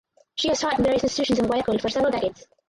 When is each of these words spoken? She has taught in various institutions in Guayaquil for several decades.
She 0.33 0.47
has 0.47 0.59
taught 0.59 0.79
in 0.79 0.83
various 0.83 1.03
institutions 1.03 1.37
in 1.37 1.45
Guayaquil 1.45 1.77
for 1.77 1.89
several 1.89 2.11
decades. 2.11 2.47